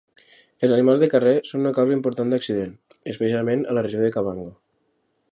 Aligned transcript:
Els 0.67 0.71
animals 0.77 1.01
de 1.03 1.09
carrer 1.13 1.33
són 1.49 1.61
una 1.65 1.73
causa 1.79 1.95
important 1.97 2.33
d'accident, 2.35 2.73
especialment 3.13 3.61
a 3.63 3.77
la 3.79 3.83
regió 3.89 4.01
de 4.07 4.11
Kavango. 4.17 4.49